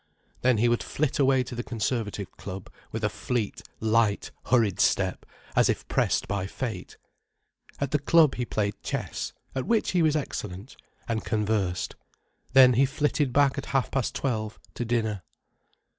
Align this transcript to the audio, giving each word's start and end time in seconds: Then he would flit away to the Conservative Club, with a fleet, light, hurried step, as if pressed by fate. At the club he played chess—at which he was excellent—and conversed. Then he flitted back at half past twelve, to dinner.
Then 0.41 0.57
he 0.57 0.67
would 0.67 0.81
flit 0.81 1.19
away 1.19 1.43
to 1.43 1.53
the 1.53 1.61
Conservative 1.61 2.31
Club, 2.35 2.71
with 2.91 3.03
a 3.03 3.07
fleet, 3.09 3.61
light, 3.79 4.31
hurried 4.47 4.79
step, 4.79 5.27
as 5.55 5.69
if 5.69 5.87
pressed 5.87 6.27
by 6.27 6.47
fate. 6.47 6.97
At 7.79 7.91
the 7.91 7.99
club 7.99 8.33
he 8.33 8.43
played 8.45 8.81
chess—at 8.81 9.67
which 9.67 9.91
he 9.91 10.01
was 10.01 10.15
excellent—and 10.15 11.23
conversed. 11.23 11.95
Then 12.53 12.73
he 12.73 12.85
flitted 12.87 13.31
back 13.31 13.59
at 13.59 13.67
half 13.77 13.91
past 13.91 14.15
twelve, 14.15 14.57
to 14.73 14.85
dinner. 14.85 15.21